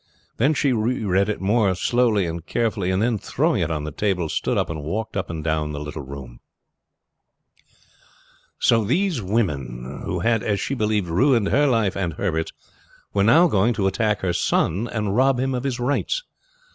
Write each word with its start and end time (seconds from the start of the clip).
Then 0.37 0.55
she 0.55 0.73
reread 0.73 1.29
it 1.29 1.41
more 1.41 1.75
slowly 1.75 2.25
and 2.25 2.43
carefully, 2.43 2.89
and 2.89 3.03
then 3.03 3.19
throwing 3.19 3.61
it 3.61 3.69
on 3.69 3.83
the 3.83 3.91
table 3.91 4.29
stood 4.29 4.57
up 4.57 4.67
and 4.67 4.81
walked 4.81 5.15
up 5.15 5.29
and 5.29 5.43
down 5.43 5.73
the 5.73 5.79
little 5.79 6.01
room. 6.01 6.39
So 8.57 8.83
these 8.83 9.21
women, 9.21 10.01
who 10.03 10.21
had 10.21 10.41
as 10.41 10.59
she 10.59 10.73
believed 10.73 11.07
ruined 11.07 11.49
her 11.49 11.67
life 11.67 11.95
and 11.95 12.13
Herbert's, 12.13 12.51
were 13.13 13.23
now 13.23 13.47
going 13.47 13.75
to 13.75 13.85
attack 13.85 14.21
her 14.21 14.33
son 14.33 14.87
and 14.87 15.15
rob 15.15 15.39
him 15.39 15.53
of 15.53 15.63
his 15.65 15.79
rights. 15.79 16.23